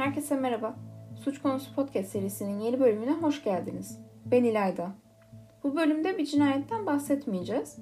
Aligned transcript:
Herkese 0.00 0.36
merhaba. 0.36 0.76
Suç 1.24 1.42
Konusu 1.42 1.74
Podcast 1.74 2.08
serisinin 2.08 2.60
yeni 2.60 2.80
bölümüne 2.80 3.12
hoş 3.12 3.44
geldiniz. 3.44 3.98
Ben 4.26 4.44
İlayda. 4.44 4.90
Bu 5.64 5.76
bölümde 5.76 6.18
bir 6.18 6.26
cinayetten 6.26 6.86
bahsetmeyeceğiz. 6.86 7.78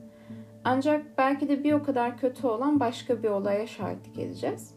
Ancak 0.64 1.18
belki 1.18 1.48
de 1.48 1.64
bir 1.64 1.72
o 1.72 1.82
kadar 1.82 2.18
kötü 2.18 2.46
olan 2.46 2.80
başka 2.80 3.22
bir 3.22 3.28
olaya 3.28 3.66
şahitlik 3.66 4.18
edeceğiz. 4.18 4.74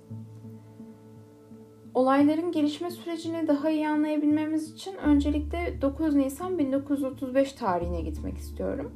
Olayların 1.93 2.51
gelişme 2.51 2.91
sürecini 2.91 3.47
daha 3.47 3.69
iyi 3.69 3.87
anlayabilmemiz 3.87 4.73
için 4.73 4.96
öncelikle 4.96 5.82
9 5.82 6.15
Nisan 6.15 6.60
1935 6.60 7.54
tarihine 7.54 8.01
gitmek 8.01 8.37
istiyorum. 8.37 8.92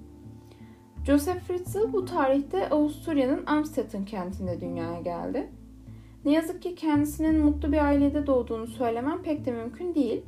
Joseph 1.05 1.39
Fritzl 1.39 1.93
bu 1.93 2.05
tarihte 2.05 2.69
Avusturya'nın 2.69 3.45
Amstetten 3.45 4.05
kentinde 4.05 4.61
dünyaya 4.61 5.01
geldi. 5.01 5.49
Ne 6.25 6.31
yazık 6.31 6.61
ki 6.61 6.75
kendisinin 6.75 7.39
mutlu 7.39 7.71
bir 7.71 7.85
ailede 7.85 8.27
doğduğunu 8.27 8.67
söylemem 8.67 9.21
pek 9.21 9.45
de 9.45 9.51
mümkün 9.51 9.95
değil. 9.95 10.21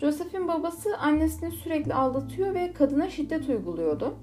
Joseph'in 0.00 0.48
babası 0.48 0.96
annesini 0.98 1.50
sürekli 1.50 1.94
aldatıyor 1.94 2.54
ve 2.54 2.72
kadına 2.72 3.10
şiddet 3.10 3.48
uyguluyordu. 3.48 4.14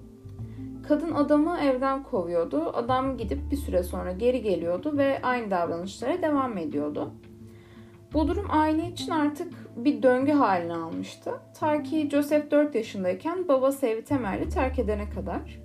Kadın 0.88 1.12
adamı 1.12 1.58
evden 1.60 2.04
kovuyordu. 2.04 2.72
Adam 2.74 3.18
gidip 3.18 3.52
bir 3.52 3.58
süre 3.58 3.84
sonra 3.84 4.12
geri 4.12 4.42
geliyordu 4.42 4.98
ve 4.98 5.20
aynı 5.24 5.52
davranışlara 5.52 6.22
devam 6.22 6.58
ediyordu. 6.58 7.12
Bu 8.14 8.28
durum 8.28 8.46
aile 8.50 8.92
için 8.92 9.12
artık 9.12 9.54
bir 9.76 10.04
döngü 10.04 10.32
halini 10.32 10.74
almıştı. 10.74 11.32
Ta 11.60 11.84
ki 11.84 12.10
Joseph 12.12 12.52
4 12.52 12.76
yaşındayken 12.76 13.48
babası 13.48 13.86
evi 13.86 14.04
temelli 14.04 14.50
terk 14.50 14.80
edene 14.80 15.10
kadar. 15.10 15.65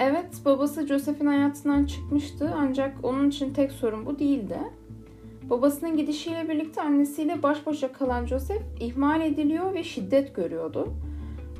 Evet, 0.00 0.40
babası 0.44 0.86
Joseph'in 0.86 1.26
hayatından 1.26 1.84
çıkmıştı 1.84 2.52
ancak 2.56 3.04
onun 3.04 3.28
için 3.28 3.52
tek 3.52 3.72
sorun 3.72 4.06
bu 4.06 4.18
değildi. 4.18 4.58
Babasının 5.50 5.96
gidişiyle 5.96 6.48
birlikte 6.48 6.82
annesiyle 6.82 7.42
baş 7.42 7.66
başa 7.66 7.92
kalan 7.92 8.26
Joseph 8.26 8.62
ihmal 8.80 9.20
ediliyor 9.20 9.74
ve 9.74 9.84
şiddet 9.84 10.36
görüyordu. 10.36 10.94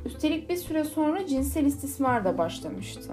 Üstelik 0.05 0.49
bir 0.49 0.55
süre 0.55 0.83
sonra 0.83 1.25
cinsel 1.25 1.65
istismar 1.65 2.25
da 2.25 2.37
başlamıştı. 2.37 3.11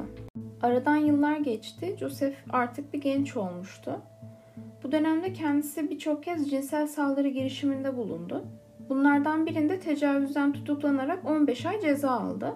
Aradan 0.62 0.96
yıllar 0.96 1.36
geçti. 1.36 1.96
Joseph 2.00 2.36
artık 2.50 2.94
bir 2.94 3.00
genç 3.00 3.36
olmuştu. 3.36 4.00
Bu 4.82 4.92
dönemde 4.92 5.32
kendisi 5.32 5.90
birçok 5.90 6.22
kez 6.22 6.50
cinsel 6.50 6.86
saldırı 6.86 7.28
girişiminde 7.28 7.96
bulundu. 7.96 8.44
Bunlardan 8.88 9.46
birinde 9.46 9.80
tecavüzden 9.80 10.52
tutuklanarak 10.52 11.30
15 11.30 11.66
ay 11.66 11.80
ceza 11.80 12.10
aldı. 12.10 12.54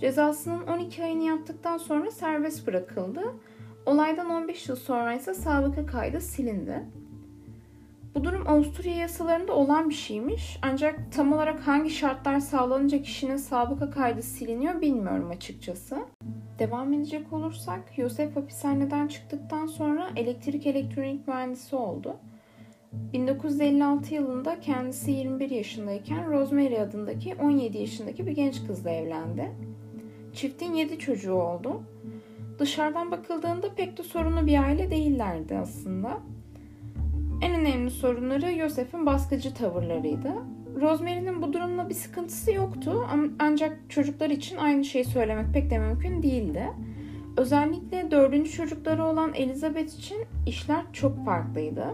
Cezasının 0.00 0.66
12 0.66 1.04
ayını 1.04 1.22
yaptıktan 1.22 1.78
sonra 1.78 2.10
serbest 2.10 2.66
bırakıldı. 2.66 3.22
Olaydan 3.86 4.30
15 4.30 4.68
yıl 4.68 4.76
sonra 4.76 5.14
ise 5.14 5.34
sabıka 5.34 5.86
kaydı 5.86 6.20
silindi. 6.20 6.84
Bu 8.14 8.24
durum 8.24 8.48
Avusturya 8.48 8.96
yasalarında 8.96 9.52
olan 9.52 9.90
bir 9.90 9.94
şeymiş. 9.94 10.58
Ancak 10.62 11.12
tam 11.12 11.32
olarak 11.32 11.60
hangi 11.60 11.90
şartlar 11.90 12.40
sağlanınca 12.40 13.02
kişinin 13.02 13.36
sabıka 13.36 13.90
kaydı 13.90 14.22
siliniyor 14.22 14.80
bilmiyorum 14.80 15.30
açıkçası. 15.30 15.98
Devam 16.58 16.92
edecek 16.92 17.32
olursak 17.32 17.98
Yosef 17.98 18.36
hapishaneden 18.36 19.08
çıktıktan 19.08 19.66
sonra 19.66 20.10
elektrik 20.16 20.66
elektronik 20.66 21.28
mühendisi 21.28 21.76
oldu. 21.76 22.16
1956 22.92 24.14
yılında 24.14 24.60
kendisi 24.60 25.10
21 25.10 25.50
yaşındayken 25.50 26.30
Rosemary 26.30 26.80
adındaki 26.80 27.34
17 27.34 27.78
yaşındaki 27.78 28.26
bir 28.26 28.32
genç 28.32 28.66
kızla 28.66 28.90
evlendi. 28.90 29.52
Çiftin 30.36 30.74
7 30.74 30.98
çocuğu 30.98 31.34
oldu. 31.34 31.82
Dışarıdan 32.58 33.10
bakıldığında 33.10 33.74
pek 33.74 33.98
de 33.98 34.02
sorunlu 34.02 34.46
bir 34.46 34.62
aile 34.62 34.90
değillerdi 34.90 35.56
aslında. 35.56 36.18
En 37.42 37.54
önemli 37.54 37.90
sorunları 37.90 38.52
Yosef'in 38.52 39.06
baskıcı 39.06 39.54
tavırlarıydı. 39.54 40.32
Rosemary'nin 40.80 41.42
bu 41.42 41.52
durumla 41.52 41.88
bir 41.88 41.94
sıkıntısı 41.94 42.52
yoktu 42.52 43.06
ancak 43.38 43.78
çocuklar 43.88 44.30
için 44.30 44.56
aynı 44.56 44.84
şeyi 44.84 45.04
söylemek 45.04 45.54
pek 45.54 45.70
de 45.70 45.78
mümkün 45.78 46.22
değildi. 46.22 46.66
Özellikle 47.36 48.10
dördüncü 48.10 48.50
çocukları 48.50 49.04
olan 49.04 49.34
Elizabeth 49.34 49.98
için 49.98 50.18
işler 50.46 50.82
çok 50.92 51.24
farklıydı. 51.24 51.86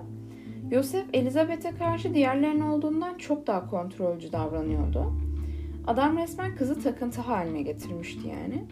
Yosef 0.70 1.04
Elizabeth'e 1.12 1.70
karşı 1.70 2.14
diğerlerine 2.14 2.64
olduğundan 2.64 3.18
çok 3.18 3.46
daha 3.46 3.70
kontrolcü 3.70 4.32
davranıyordu. 4.32 5.12
Adam 5.86 6.18
resmen 6.18 6.56
kızı 6.56 6.82
takıntı 6.82 7.20
haline 7.20 7.62
getirmişti 7.62 8.28
yani. 8.28 8.64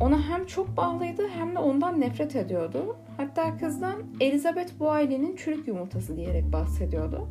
Ona 0.00 0.28
hem 0.28 0.46
çok 0.46 0.76
bağlıydı 0.76 1.28
hem 1.28 1.54
de 1.54 1.58
ondan 1.58 2.00
nefret 2.00 2.36
ediyordu. 2.36 2.96
Hatta 3.16 3.56
kızdan 3.56 3.94
Elizabeth 4.20 4.72
bu 4.80 4.90
ailenin 4.90 5.36
çürük 5.36 5.68
yumurtası 5.68 6.16
diyerek 6.16 6.52
bahsediyordu. 6.52 7.28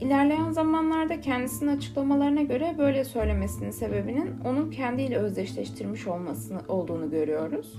İlerleyen 0.00 0.50
zamanlarda 0.50 1.20
kendisinin 1.20 1.76
açıklamalarına 1.76 2.42
göre 2.42 2.74
böyle 2.78 3.04
söylemesinin 3.04 3.70
sebebinin 3.70 4.40
onun 4.44 4.70
kendiyle 4.70 5.16
özdeşleştirmiş 5.16 6.06
olması 6.06 6.58
olduğunu 6.68 7.10
görüyoruz. 7.10 7.74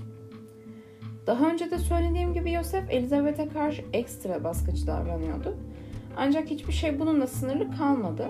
Daha 1.26 1.50
önce 1.50 1.70
de 1.70 1.78
söylediğim 1.78 2.34
gibi 2.34 2.52
Yosef 2.52 2.90
Elizabeth'e 2.90 3.48
karşı 3.48 3.84
ekstra 3.92 4.44
baskıcı 4.44 4.86
davranıyordu. 4.86 5.56
Ancak 6.16 6.50
hiçbir 6.50 6.72
şey 6.72 7.00
bununla 7.00 7.26
sınırlı 7.26 7.76
kalmadı. 7.76 8.28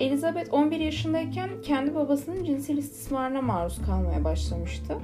Elizabeth 0.00 0.54
11 0.54 0.80
yaşındayken 0.80 1.50
kendi 1.62 1.94
babasının 1.94 2.44
cinsel 2.44 2.76
istismarına 2.76 3.42
maruz 3.42 3.82
kalmaya 3.86 4.24
başlamıştı. 4.24 4.98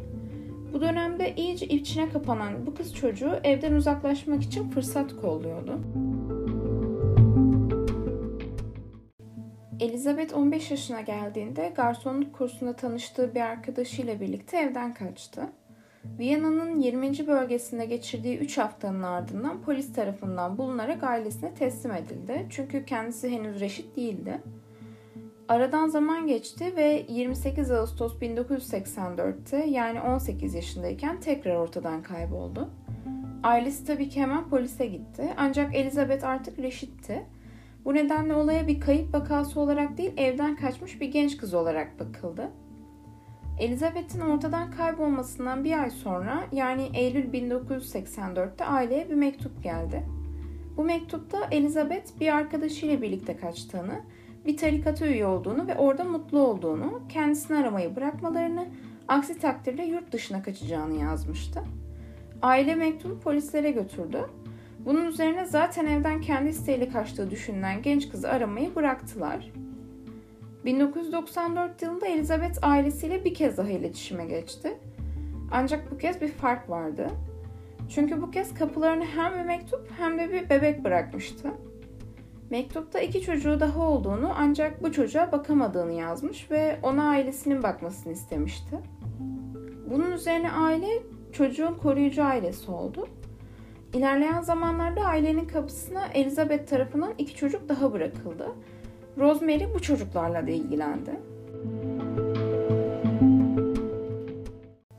Bu 0.72 0.80
dönemde 0.80 1.34
iyice 1.36 1.66
içine 1.66 2.08
kapanan 2.08 2.66
bu 2.66 2.74
kız 2.74 2.94
çocuğu 2.94 3.40
evden 3.44 3.72
uzaklaşmak 3.72 4.42
için 4.42 4.70
fırsat 4.70 5.16
kolluyordu. 5.16 5.80
Elizabeth 9.80 10.34
15 10.34 10.70
yaşına 10.70 11.00
geldiğinde 11.00 11.72
garsonluk 11.76 12.32
kursunda 12.34 12.76
tanıştığı 12.76 13.34
bir 13.34 13.40
arkadaşıyla 13.40 14.20
birlikte 14.20 14.58
evden 14.58 14.94
kaçtı. 14.94 15.42
Viyana'nın 16.18 16.80
20. 16.80 17.26
bölgesinde 17.26 17.86
geçirdiği 17.86 18.38
3 18.38 18.58
haftanın 18.58 19.02
ardından 19.02 19.62
polis 19.62 19.92
tarafından 19.92 20.58
bulunarak 20.58 21.02
ailesine 21.02 21.54
teslim 21.54 21.92
edildi. 21.92 22.46
Çünkü 22.50 22.84
kendisi 22.84 23.30
henüz 23.30 23.60
reşit 23.60 23.96
değildi. 23.96 24.40
Aradan 25.50 25.88
zaman 25.88 26.26
geçti 26.26 26.76
ve 26.76 27.06
28 27.08 27.70
Ağustos 27.70 28.14
1984'te 28.22 29.56
yani 29.56 30.00
18 30.00 30.54
yaşındayken 30.54 31.20
tekrar 31.20 31.56
ortadan 31.56 32.02
kayboldu. 32.02 32.70
Ailesi 33.42 33.86
tabii 33.86 34.08
ki 34.08 34.20
hemen 34.20 34.48
polise 34.48 34.86
gitti. 34.86 35.34
Ancak 35.36 35.74
Elizabeth 35.74 36.24
artık 36.24 36.58
reşitti. 36.58 37.26
Bu 37.84 37.94
nedenle 37.94 38.34
olaya 38.34 38.66
bir 38.66 38.80
kayıp 38.80 39.14
vakası 39.14 39.60
olarak 39.60 39.98
değil 39.98 40.12
evden 40.16 40.56
kaçmış 40.56 41.00
bir 41.00 41.12
genç 41.12 41.36
kız 41.36 41.54
olarak 41.54 42.00
bakıldı. 42.00 42.50
Elizabeth'in 43.60 44.20
ortadan 44.20 44.70
kaybolmasından 44.70 45.64
bir 45.64 45.82
ay 45.82 45.90
sonra 45.90 46.44
yani 46.52 46.88
Eylül 46.94 47.32
1984'te 47.32 48.64
aileye 48.64 49.08
bir 49.08 49.14
mektup 49.14 49.62
geldi. 49.62 50.02
Bu 50.76 50.84
mektupta 50.84 51.48
Elizabeth 51.50 52.20
bir 52.20 52.36
arkadaşıyla 52.36 53.02
birlikte 53.02 53.36
kaçtığını, 53.36 54.00
bir 54.46 54.56
tarikata 54.56 55.06
üye 55.06 55.26
olduğunu 55.26 55.68
ve 55.68 55.76
orada 55.76 56.04
mutlu 56.04 56.38
olduğunu, 56.38 57.02
kendisini 57.08 57.56
aramayı 57.56 57.96
bırakmalarını, 57.96 58.66
aksi 59.08 59.38
takdirde 59.38 59.82
yurt 59.82 60.12
dışına 60.12 60.42
kaçacağını 60.42 61.00
yazmıştı. 61.00 61.62
Aile 62.42 62.74
mektubu 62.74 63.20
polislere 63.20 63.70
götürdü. 63.70 64.26
Bunun 64.78 65.06
üzerine 65.06 65.44
zaten 65.44 65.86
evden 65.86 66.20
kendi 66.20 66.50
isteğiyle 66.50 66.88
kaçtığı 66.88 67.30
düşünülen 67.30 67.82
genç 67.82 68.08
kızı 68.08 68.30
aramayı 68.30 68.74
bıraktılar. 68.74 69.52
1994 70.64 71.82
yılında 71.82 72.06
Elizabeth 72.06 72.58
ailesiyle 72.62 73.24
bir 73.24 73.34
kez 73.34 73.56
daha 73.56 73.68
iletişime 73.68 74.26
geçti. 74.26 74.78
Ancak 75.52 75.90
bu 75.90 75.98
kez 75.98 76.20
bir 76.20 76.28
fark 76.28 76.70
vardı. 76.70 77.08
Çünkü 77.94 78.22
bu 78.22 78.30
kez 78.30 78.54
kapılarını 78.54 79.04
hem 79.04 79.38
bir 79.38 79.44
mektup 79.44 79.88
hem 79.98 80.18
de 80.18 80.32
bir 80.32 80.50
bebek 80.50 80.84
bırakmıştı. 80.84 81.48
Mektupta 82.50 83.00
iki 83.00 83.20
çocuğu 83.20 83.60
daha 83.60 83.80
olduğunu 83.88 84.32
ancak 84.36 84.82
bu 84.82 84.92
çocuğa 84.92 85.32
bakamadığını 85.32 85.92
yazmış 85.92 86.50
ve 86.50 86.78
ona 86.82 87.08
ailesinin 87.08 87.62
bakmasını 87.62 88.12
istemişti. 88.12 88.78
Bunun 89.90 90.12
üzerine 90.12 90.52
aile 90.52 91.02
çocuğun 91.32 91.74
koruyucu 91.74 92.24
ailesi 92.24 92.70
oldu. 92.70 93.08
İlerleyen 93.94 94.40
zamanlarda 94.40 95.00
ailenin 95.00 95.44
kapısına 95.44 96.06
Elizabeth 96.14 96.66
tarafından 96.70 97.12
iki 97.18 97.34
çocuk 97.34 97.68
daha 97.68 97.92
bırakıldı. 97.92 98.48
Rosemary 99.18 99.74
bu 99.74 99.82
çocuklarla 99.82 100.46
da 100.46 100.50
ilgilendi. 100.50 101.10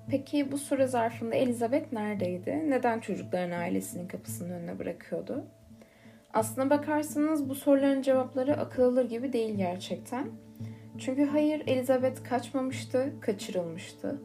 Peki 0.09 0.51
bu 0.51 0.57
süre 0.57 0.87
zarfında 0.87 1.35
Elizabeth 1.35 1.93
neredeydi? 1.93 2.65
Neden 2.69 2.99
çocuklarını 2.99 3.55
ailesinin 3.55 4.07
kapısının 4.07 4.49
önüne 4.49 4.79
bırakıyordu? 4.79 5.45
Aslına 6.33 6.69
bakarsanız 6.69 7.49
bu 7.49 7.55
soruların 7.55 8.01
cevapları 8.01 8.57
akıl 8.57 8.83
alır 8.83 9.09
gibi 9.09 9.33
değil 9.33 9.55
gerçekten. 9.57 10.27
Çünkü 10.97 11.25
hayır 11.25 11.63
Elizabeth 11.67 12.23
kaçmamıştı, 12.23 13.13
kaçırılmıştı. 13.21 14.21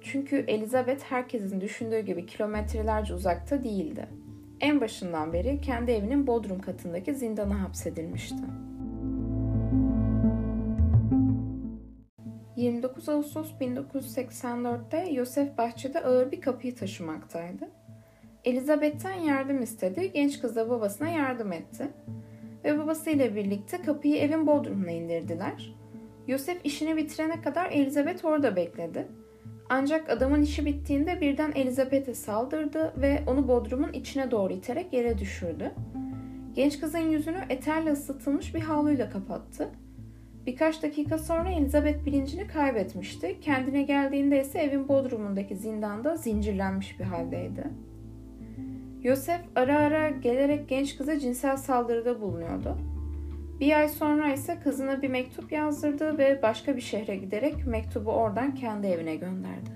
Çünkü 0.00 0.36
Elizabeth 0.36 1.04
herkesin 1.04 1.60
düşündüğü 1.60 2.00
gibi 2.00 2.26
kilometrelerce 2.26 3.14
uzakta 3.14 3.64
değildi. 3.64 4.08
en 4.60 4.80
başından 4.80 5.32
beri 5.32 5.60
kendi 5.60 5.90
evinin 5.90 6.26
bodrum 6.26 6.60
katındaki 6.60 7.14
zindana 7.14 7.62
hapsedilmişti. 7.62 8.36
29 12.56 13.08
Ağustos 13.08 13.52
1984'te 13.60 15.10
Yosef 15.10 15.58
bahçede 15.58 16.00
ağır 16.00 16.32
bir 16.32 16.40
kapıyı 16.40 16.74
taşımaktaydı. 16.76 17.79
Elizabeth'ten 18.44 19.14
yardım 19.14 19.62
istedi, 19.62 20.10
genç 20.14 20.40
kız 20.40 20.56
da 20.56 20.70
babasına 20.70 21.08
yardım 21.08 21.52
etti. 21.52 21.88
Ve 22.64 22.78
babasıyla 22.78 23.34
birlikte 23.34 23.82
kapıyı 23.82 24.16
evin 24.16 24.46
bodrumuna 24.46 24.90
indirdiler. 24.90 25.74
Yosef 26.26 26.60
işini 26.64 26.96
bitirene 26.96 27.40
kadar 27.40 27.70
Elizabeth 27.70 28.24
orada 28.24 28.56
bekledi. 28.56 29.08
Ancak 29.68 30.10
adamın 30.10 30.42
işi 30.42 30.66
bittiğinde 30.66 31.20
birden 31.20 31.52
Elizabeth'e 31.54 32.14
saldırdı 32.14 32.92
ve 32.96 33.22
onu 33.26 33.48
bodrumun 33.48 33.92
içine 33.92 34.30
doğru 34.30 34.52
iterek 34.52 34.92
yere 34.92 35.18
düşürdü. 35.18 35.72
Genç 36.54 36.80
kızın 36.80 36.98
yüzünü 36.98 37.40
eterle 37.48 37.92
ısıtılmış 37.92 38.54
bir 38.54 38.60
havluyla 38.60 39.10
kapattı. 39.10 39.68
Birkaç 40.46 40.82
dakika 40.82 41.18
sonra 41.18 41.50
Elizabeth 41.50 42.06
bilincini 42.06 42.46
kaybetmişti. 42.46 43.40
Kendine 43.40 43.82
geldiğinde 43.82 44.40
ise 44.40 44.58
evin 44.58 44.88
bodrumundaki 44.88 45.56
zindanda 45.56 46.16
zincirlenmiş 46.16 47.00
bir 47.00 47.04
haldeydi. 47.04 47.64
Yosef 49.02 49.40
ara 49.56 49.78
ara 49.78 50.08
gelerek 50.08 50.68
genç 50.68 50.96
kıza 50.96 51.18
cinsel 51.18 51.56
saldırıda 51.56 52.20
bulunuyordu. 52.20 52.78
Bir 53.60 53.78
ay 53.78 53.88
sonra 53.88 54.32
ise 54.32 54.60
kızına 54.64 55.02
bir 55.02 55.08
mektup 55.08 55.52
yazdırdı 55.52 56.18
ve 56.18 56.42
başka 56.42 56.76
bir 56.76 56.80
şehre 56.80 57.16
giderek 57.16 57.66
mektubu 57.66 58.10
oradan 58.10 58.54
kendi 58.54 58.86
evine 58.86 59.16
gönderdi. 59.16 59.70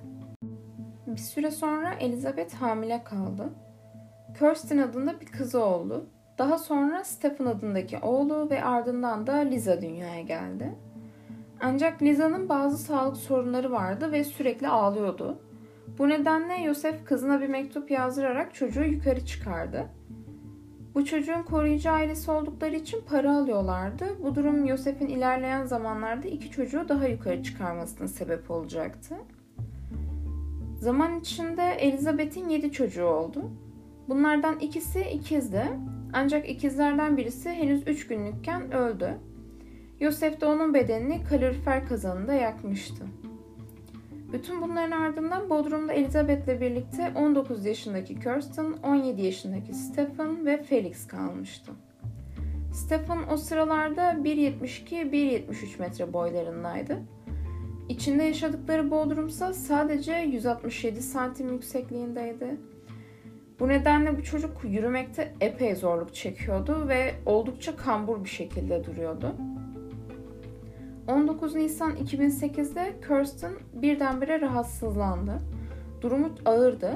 Bir 1.06 1.20
süre 1.20 1.50
sonra 1.50 1.94
Elizabeth 1.94 2.54
hamile 2.54 3.04
kaldı. 3.04 3.48
Kirsten 4.38 4.78
adında 4.78 5.20
bir 5.20 5.26
kızı 5.26 5.64
oldu. 5.64 6.06
Daha 6.38 6.58
sonra 6.58 7.04
Stephen 7.04 7.46
adındaki 7.46 7.98
oğlu 7.98 8.50
ve 8.50 8.64
ardından 8.64 9.26
da 9.26 9.34
Liza 9.34 9.82
dünyaya 9.82 10.22
geldi. 10.22 10.74
Ancak 11.60 12.02
Liza'nın 12.02 12.48
bazı 12.48 12.78
sağlık 12.78 13.16
sorunları 13.16 13.72
vardı 13.72 14.12
ve 14.12 14.24
sürekli 14.24 14.68
ağlıyordu. 14.68 15.43
Bu 15.98 16.08
nedenle 16.08 16.54
Yosef 16.54 17.04
kızına 17.04 17.40
bir 17.40 17.48
mektup 17.48 17.90
yazdırarak 17.90 18.54
çocuğu 18.54 18.84
yukarı 18.84 19.26
çıkardı. 19.26 19.86
Bu 20.94 21.04
çocuğun 21.04 21.42
koruyucu 21.42 21.90
ailesi 21.90 22.30
oldukları 22.30 22.76
için 22.76 23.00
para 23.08 23.36
alıyorlardı. 23.36 24.04
Bu 24.22 24.34
durum 24.34 24.64
Yosef'in 24.64 25.06
ilerleyen 25.06 25.64
zamanlarda 25.64 26.28
iki 26.28 26.50
çocuğu 26.50 26.88
daha 26.88 27.06
yukarı 27.06 27.42
çıkarmasına 27.42 28.08
sebep 28.08 28.50
olacaktı. 28.50 29.14
Zaman 30.80 31.20
içinde 31.20 31.62
Elizabeth'in 31.62 32.48
yedi 32.48 32.72
çocuğu 32.72 33.04
oldu. 33.04 33.50
Bunlardan 34.08 34.58
ikisi 34.58 35.00
ikizdi. 35.00 35.64
Ancak 36.12 36.48
ikizlerden 36.50 37.16
birisi 37.16 37.50
henüz 37.50 37.88
üç 37.88 38.06
günlükken 38.06 38.72
öldü. 38.72 39.18
Yosef 40.00 40.40
de 40.40 40.46
onun 40.46 40.74
bedenini 40.74 41.24
kalorifer 41.24 41.88
kazanında 41.88 42.34
yakmıştı. 42.34 43.04
Bütün 44.34 44.62
bunların 44.62 45.00
ardından 45.00 45.50
Bodrum'da 45.50 45.92
Elizabeth'le 45.92 46.60
birlikte 46.60 47.12
19 47.16 47.66
yaşındaki 47.66 48.20
Kirsten, 48.20 48.72
17 48.82 49.22
yaşındaki 49.22 49.74
Stephen 49.74 50.46
ve 50.46 50.62
Felix 50.62 51.06
kalmıştı. 51.06 51.72
Stephen 52.72 53.18
o 53.32 53.36
sıralarda 53.36 54.12
1.72-1.73 54.12 55.80
metre 55.80 56.12
boylarındaydı. 56.12 56.98
İçinde 57.88 58.22
yaşadıkları 58.22 58.90
Bodrumsa 58.90 59.52
sadece 59.52 60.12
167 60.12 61.02
santim 61.02 61.52
yüksekliğindeydi. 61.52 62.56
Bu 63.60 63.68
nedenle 63.68 64.18
bu 64.18 64.22
çocuk 64.22 64.64
yürümekte 64.64 65.34
epey 65.40 65.74
zorluk 65.74 66.14
çekiyordu 66.14 66.88
ve 66.88 67.14
oldukça 67.26 67.76
kambur 67.76 68.24
bir 68.24 68.30
şekilde 68.30 68.84
duruyordu. 68.84 69.34
19 71.08 71.54
Nisan 71.54 71.96
2008'de 71.96 72.94
Kirsten 73.08 73.52
birdenbire 73.74 74.40
rahatsızlandı. 74.40 75.32
Durumu 76.00 76.30
ağırdı. 76.44 76.92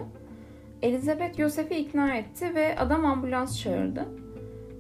Elizabeth 0.83 1.39
Yosef'i 1.39 1.75
ikna 1.75 2.15
etti 2.15 2.55
ve 2.55 2.79
adam 2.79 3.05
ambulans 3.05 3.61
çağırdı. 3.61 4.05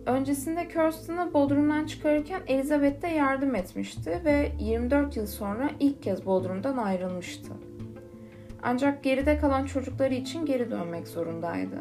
Öncesinde 0.06 0.68
Kirsten'ı 0.68 1.34
Bodrum'dan 1.34 1.86
çıkarırken 1.86 2.40
Elizabeth 2.46 3.02
de 3.02 3.06
yardım 3.06 3.54
etmişti 3.54 4.20
ve 4.24 4.52
24 4.60 5.16
yıl 5.16 5.26
sonra 5.26 5.70
ilk 5.80 6.02
kez 6.02 6.26
Bodrum'dan 6.26 6.76
ayrılmıştı. 6.76 7.52
Ancak 8.62 9.04
geride 9.04 9.38
kalan 9.38 9.64
çocukları 9.64 10.14
için 10.14 10.46
geri 10.46 10.70
dönmek 10.70 11.08
zorundaydı. 11.08 11.76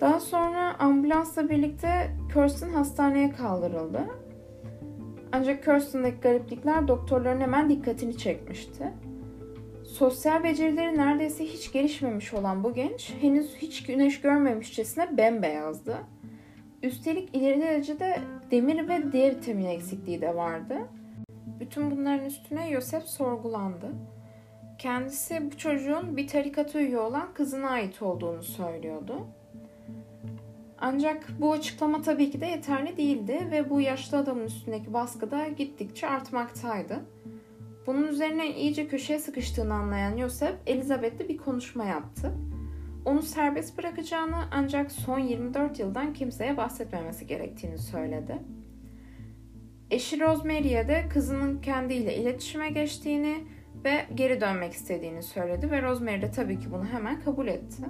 Daha 0.00 0.20
sonra 0.20 0.78
ambulansla 0.78 1.48
birlikte 1.48 2.10
Kirsten 2.34 2.72
hastaneye 2.72 3.30
kaldırıldı 3.32 4.19
ancak 5.32 5.64
Kirsten'daki 5.64 6.20
gariplikler 6.20 6.88
doktorların 6.88 7.40
hemen 7.40 7.70
dikkatini 7.70 8.16
çekmişti. 8.18 8.92
Sosyal 9.84 10.44
becerileri 10.44 10.98
neredeyse 10.98 11.44
hiç 11.44 11.72
gelişmemiş 11.72 12.34
olan 12.34 12.64
bu 12.64 12.74
genç 12.74 13.14
henüz 13.20 13.56
hiç 13.56 13.82
güneş 13.82 14.20
görmemişçesine 14.20 15.16
bembeyazdı. 15.16 15.96
Üstelik 16.82 17.36
ileri 17.36 17.60
derecede 17.60 18.18
demir 18.50 18.88
ve 18.88 19.12
D 19.12 19.30
vitamini 19.30 19.68
eksikliği 19.68 20.20
de 20.20 20.36
vardı. 20.36 20.74
Bütün 21.60 21.90
bunların 21.90 22.26
üstüne 22.26 22.70
Yosef 22.70 23.02
sorgulandı. 23.02 23.86
Kendisi 24.78 25.50
bu 25.52 25.56
çocuğun 25.56 26.16
bir 26.16 26.28
tarikata 26.28 26.80
üye 26.80 26.98
olan 26.98 27.34
kızına 27.34 27.68
ait 27.68 28.02
olduğunu 28.02 28.42
söylüyordu. 28.42 29.26
Ancak 30.80 31.26
bu 31.40 31.52
açıklama 31.52 32.02
tabii 32.02 32.30
ki 32.30 32.40
de 32.40 32.46
yeterli 32.46 32.96
değildi 32.96 33.48
ve 33.50 33.70
bu 33.70 33.80
yaşlı 33.80 34.18
adamın 34.18 34.44
üstündeki 34.44 34.92
baskı 34.92 35.30
da 35.30 35.48
gittikçe 35.48 36.08
artmaktaydı. 36.08 37.00
Bunun 37.86 38.06
üzerine 38.06 38.56
iyice 38.56 38.88
köşeye 38.88 39.18
sıkıştığını 39.18 39.74
anlayan 39.74 40.16
Yosef, 40.16 40.54
Elizabeth'le 40.66 41.28
bir 41.28 41.36
konuşma 41.36 41.84
yaptı. 41.84 42.32
Onu 43.04 43.22
serbest 43.22 43.78
bırakacağını 43.78 44.36
ancak 44.50 44.92
son 44.92 45.18
24 45.18 45.78
yıldan 45.78 46.12
kimseye 46.12 46.56
bahsetmemesi 46.56 47.26
gerektiğini 47.26 47.78
söyledi. 47.78 48.38
Eşi 49.90 50.20
Rosemary'e 50.20 50.88
de 50.88 51.04
kızının 51.12 51.60
kendiyle 51.60 52.16
iletişime 52.16 52.70
geçtiğini 52.70 53.44
ve 53.84 54.06
geri 54.14 54.40
dönmek 54.40 54.72
istediğini 54.72 55.22
söyledi 55.22 55.70
ve 55.70 55.82
Rosemary 55.82 56.22
de 56.22 56.30
tabii 56.30 56.58
ki 56.58 56.72
bunu 56.72 56.84
hemen 56.84 57.20
kabul 57.20 57.46
etti. 57.46 57.82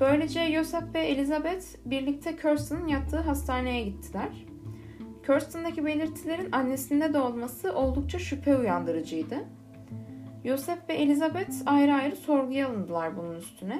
Böylece 0.00 0.40
Yosef 0.40 0.94
ve 0.94 1.00
Elizabeth 1.00 1.64
birlikte 1.86 2.36
Kirsten'ın 2.36 2.86
yattığı 2.86 3.20
hastaneye 3.20 3.82
gittiler. 3.82 4.46
Kirsten'daki 5.26 5.86
belirtilerin 5.86 6.52
annesinde 6.52 7.14
de 7.14 7.18
olması 7.18 7.74
oldukça 7.74 8.18
şüphe 8.18 8.56
uyandırıcıydı. 8.56 9.36
Yosef 10.44 10.78
ve 10.88 10.94
Elizabeth 10.94 11.54
ayrı 11.66 11.94
ayrı 11.94 12.16
sorguya 12.16 12.68
alındılar 12.68 13.16
bunun 13.16 13.34
üstüne. 13.34 13.78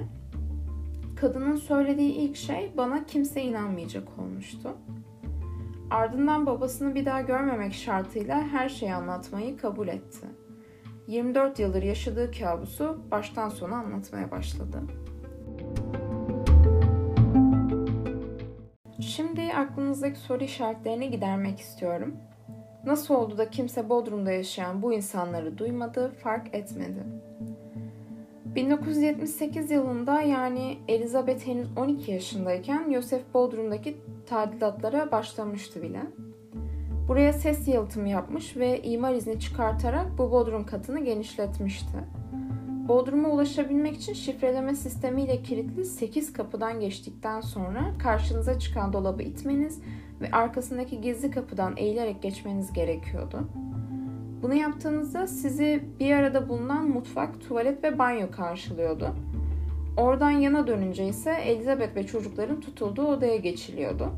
Kadının 1.21 1.57
söylediği 1.57 2.13
ilk 2.13 2.37
şey 2.37 2.73
bana 2.77 3.07
kimse 3.07 3.43
inanmayacak 3.43 4.19
olmuştu. 4.19 4.77
Ardından 5.91 6.47
babasını 6.47 6.95
bir 6.95 7.05
daha 7.05 7.21
görmemek 7.21 7.75
şartıyla 7.75 8.43
her 8.43 8.69
şeyi 8.69 8.95
anlatmayı 8.95 9.57
kabul 9.57 9.89
etti. 9.89 10.27
24 11.07 11.59
yıldır 11.59 11.83
yaşadığı 11.83 12.31
kabusu 12.31 13.03
baştan 13.11 13.49
sona 13.49 13.77
anlatmaya 13.77 14.31
başladı. 14.31 14.83
Aklınızdaki 19.59 20.19
soru 20.19 20.45
işaretlerini 20.45 21.11
gidermek 21.11 21.61
istiyorum. 21.61 22.17
Nasıl 22.85 23.15
oldu 23.15 23.39
da 23.39 23.51
kimse 23.51 23.89
Bodrum'da 23.89 24.33
yaşayan 24.33 24.83
bu 24.83 24.93
insanları 24.93 25.59
duymadı, 25.59 26.11
fark 26.11 26.55
etmedi? 26.55 27.05
1978 28.45 29.71
yılında 29.71 30.21
yani 30.21 30.79
Elizabeth 30.89 31.47
henüz 31.47 31.69
12 31.77 32.13
yaşındayken 32.13 32.91
Yosef 32.91 33.35
Bodrum'daki 33.35 33.97
tadilatlara 34.27 35.13
başlamıştı 35.13 35.83
bile. 35.83 36.01
Buraya 37.09 37.33
ses 37.33 37.69
yalıtımı 37.69 38.09
yapmış 38.09 38.57
ve 38.57 38.83
imar 38.83 39.15
izni 39.15 39.41
çıkartarak 39.41 40.07
bu 40.19 40.31
bodrum 40.31 40.67
katını 40.67 41.05
genişletmişti. 41.05 41.99
Bodrum'a 42.89 43.29
ulaşabilmek 43.29 43.97
için 43.97 44.13
şifreleme 44.13 44.75
sistemiyle 44.75 45.43
kilitli 45.43 45.85
8 45.85 46.33
kapıdan 46.33 46.81
geçtikten 46.81 47.41
sonra 47.41 47.93
karşınıza 47.99 48.59
çıkan 48.59 48.93
dolabı 48.93 49.23
itmeniz 49.23 49.81
ve 50.21 50.31
arkasındaki 50.31 51.01
gizli 51.01 51.31
kapıdan 51.31 51.77
eğilerek 51.77 52.23
geçmeniz 52.23 52.73
gerekiyordu. 52.73 53.49
Bunu 54.43 54.55
yaptığınızda 54.55 55.27
sizi 55.27 55.85
bir 56.01 56.13
arada 56.13 56.49
bulunan 56.49 56.89
mutfak, 56.89 57.41
tuvalet 57.41 57.85
ve 57.85 57.99
banyo 57.99 58.31
karşılıyordu. 58.31 59.15
Oradan 59.97 60.31
yana 60.31 60.67
dönünce 60.67 61.07
ise 61.09 61.33
Elizabeth 61.33 61.97
ve 61.97 62.07
çocukların 62.07 62.61
tutulduğu 62.61 63.07
odaya 63.07 63.37
geçiliyordu. 63.37 64.11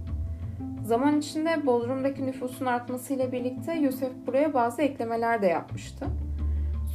Zaman 0.85 1.19
içinde 1.19 1.67
Bodrum'daki 1.67 2.27
nüfusun 2.27 2.67
artmasıyla 2.67 3.33
birlikte 3.33 3.73
Yosef 3.73 4.13
buraya 4.27 4.55
bazı 4.55 4.83
eklemeler 4.83 5.43
de 5.43 5.47
yapmıştı. 5.47 6.07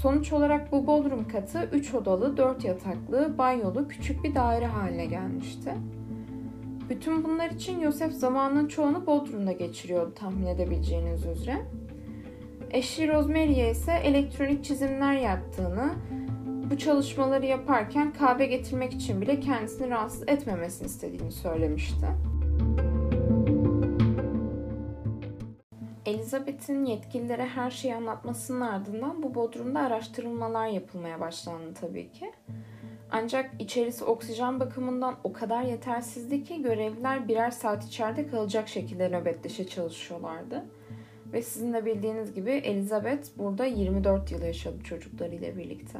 Sonuç 0.01 0.33
olarak 0.33 0.71
bu 0.71 0.87
bodrum 0.87 1.27
katı 1.27 1.69
3 1.71 1.93
odalı, 1.93 2.37
4 2.37 2.65
yataklı, 2.65 3.37
banyolu 3.37 3.87
küçük 3.87 4.23
bir 4.23 4.35
daire 4.35 4.65
haline 4.65 5.05
gelmişti. 5.05 5.73
Bütün 6.89 7.23
bunlar 7.23 7.49
için 7.49 7.79
Yosef 7.79 8.13
zamanının 8.13 8.67
çoğunu 8.67 9.07
Bodrum'da 9.07 9.51
geçiriyordu 9.51 10.13
tahmin 10.15 10.45
edebileceğiniz 10.45 11.25
üzere. 11.25 11.61
Eşi 12.71 13.07
Rosemary'e 13.07 13.71
ise 13.71 13.93
elektronik 14.03 14.63
çizimler 14.63 15.13
yaptığını, 15.13 15.93
bu 16.71 16.77
çalışmaları 16.77 17.45
yaparken 17.45 18.13
kahve 18.13 18.45
getirmek 18.45 18.93
için 18.93 19.21
bile 19.21 19.39
kendisini 19.39 19.89
rahatsız 19.89 20.23
etmemesini 20.27 20.85
istediğini 20.85 21.31
söylemişti. 21.31 22.05
Elizabeth'in 26.05 26.85
yetkililere 26.85 27.45
her 27.45 27.71
şeyi 27.71 27.95
anlatmasının 27.95 28.61
ardından 28.61 29.23
bu 29.23 29.35
bodrumda 29.35 29.79
araştırılmalar 29.79 30.67
yapılmaya 30.67 31.19
başlandı 31.19 31.73
tabii 31.81 32.11
ki. 32.11 32.31
Ancak 33.11 33.51
içerisi 33.59 34.03
oksijen 34.03 34.59
bakımından 34.59 35.15
o 35.23 35.33
kadar 35.33 35.63
yetersizdi 35.63 36.43
ki 36.43 36.61
görevliler 36.61 37.27
birer 37.27 37.51
saat 37.51 37.85
içeride 37.85 38.27
kalacak 38.27 38.67
şekilde 38.67 39.09
nöbetleşe 39.09 39.67
çalışıyorlardı. 39.67 40.65
Ve 41.33 41.41
sizin 41.41 41.73
de 41.73 41.85
bildiğiniz 41.85 42.33
gibi 42.33 42.51
Elizabeth 42.51 43.27
burada 43.37 43.65
24 43.65 44.31
yıl 44.31 44.41
yaşadı 44.41 44.83
çocuklarıyla 44.83 45.57
birlikte. 45.57 45.99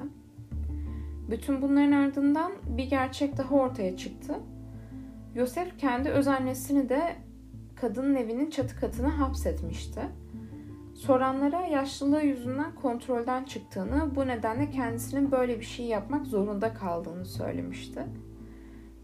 Bütün 1.30 1.62
bunların 1.62 1.92
ardından 1.92 2.52
bir 2.78 2.84
gerçek 2.84 3.38
daha 3.38 3.56
ortaya 3.56 3.98
çıktı. 3.98 4.34
Yosef 5.36 5.80
kendi 5.80 6.10
öz 6.10 6.28
annesini 6.28 6.90
de 6.90 7.16
kadının 7.76 8.16
evinin 8.16 8.50
çatı 8.50 8.80
katına 8.80 9.20
hapsetmişti. 9.20 10.02
Soranlara 10.94 11.62
yaşlılığı 11.62 12.22
yüzünden 12.22 12.76
kontrolden 12.76 13.44
çıktığını, 13.44 14.16
bu 14.16 14.28
nedenle 14.28 14.70
kendisinin 14.70 15.32
böyle 15.32 15.60
bir 15.60 15.66
şey 15.66 15.86
yapmak 15.86 16.26
zorunda 16.26 16.74
kaldığını 16.74 17.26
söylemişti. 17.26 18.04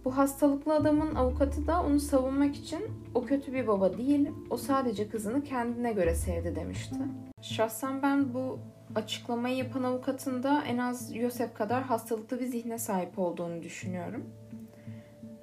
Bu 0.05 0.17
hastalıklı 0.17 0.73
adamın 0.73 1.15
avukatı 1.15 1.67
da 1.67 1.83
onu 1.83 1.99
savunmak 1.99 2.55
için 2.55 2.83
o 3.15 3.25
kötü 3.25 3.53
bir 3.53 3.67
baba 3.67 3.97
değil, 3.97 4.29
o 4.49 4.57
sadece 4.57 5.09
kızını 5.09 5.43
kendine 5.43 5.93
göre 5.93 6.15
sevdi 6.15 6.55
demişti. 6.55 6.95
Şahsen 7.41 8.01
ben 8.01 8.33
bu 8.33 8.59
açıklamayı 8.95 9.55
yapan 9.57 9.83
avukatın 9.83 10.43
da 10.43 10.63
en 10.67 10.77
az 10.77 11.15
Yosef 11.15 11.53
kadar 11.53 11.83
hastalıklı 11.83 12.39
bir 12.39 12.45
zihne 12.45 12.77
sahip 12.77 13.19
olduğunu 13.19 13.63
düşünüyorum. 13.63 14.23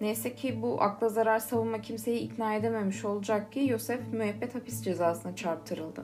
Neyse 0.01 0.35
ki 0.35 0.63
bu 0.63 0.83
akla 0.83 1.09
zarar 1.09 1.39
savunma 1.39 1.81
kimseyi 1.81 2.21
ikna 2.21 2.55
edememiş 2.55 3.05
olacak 3.05 3.53
ki 3.53 3.67
Yosef 3.69 4.13
müebbet 4.13 4.55
hapis 4.55 4.85
cezasına 4.85 5.37
çarptırıldı. 5.37 6.03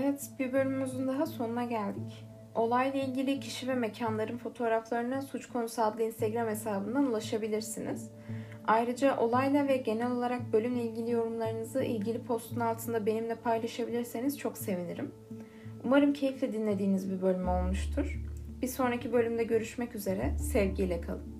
Evet, 0.00 0.30
bir 0.38 0.52
bölümümüzün 0.52 1.08
daha 1.08 1.26
sonuna 1.26 1.64
geldik. 1.64 2.26
Olayla 2.54 3.02
ilgili 3.02 3.40
kişi 3.40 3.68
ve 3.68 3.74
mekanların 3.74 4.38
fotoğraflarına 4.38 5.22
Suç 5.22 5.46
Konusu 5.48 5.82
adlı 5.82 6.02
Instagram 6.02 6.48
hesabından 6.48 7.06
ulaşabilirsiniz. 7.06 8.10
Ayrıca 8.66 9.18
olayla 9.18 9.68
ve 9.68 9.76
genel 9.76 10.10
olarak 10.10 10.52
bölümle 10.52 10.82
ilgili 10.82 11.10
yorumlarınızı 11.10 11.84
ilgili 11.84 12.22
postun 12.22 12.60
altında 12.60 13.06
benimle 13.06 13.34
paylaşabilirseniz 13.34 14.38
çok 14.38 14.58
sevinirim. 14.58 15.12
Umarım 15.84 16.12
keyifle 16.12 16.52
dinlediğiniz 16.52 17.10
bir 17.10 17.22
bölüm 17.22 17.48
olmuştur. 17.48 18.20
Bir 18.64 18.68
sonraki 18.68 19.12
bölümde 19.12 19.44
görüşmek 19.44 19.94
üzere. 19.94 20.36
Sevgiyle 20.38 21.00
kalın. 21.00 21.33